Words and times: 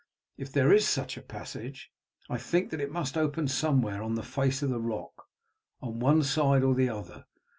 If 0.35 0.51
there 0.51 0.73
is 0.73 0.89
such 0.89 1.15
a 1.15 1.21
passage 1.21 1.91
I 2.27 2.39
think 2.39 2.71
that 2.71 2.81
it 2.81 2.91
must 2.91 3.15
open 3.15 3.47
somewhere 3.47 4.01
on 4.01 4.15
the 4.15 4.23
face 4.23 4.63
of 4.63 4.71
the 4.71 4.81
rock, 4.81 5.27
on 5.79 5.99
one 5.99 6.23
side 6.23 6.63
or 6.63 6.73
the 6.73 6.89
other. 6.89 7.25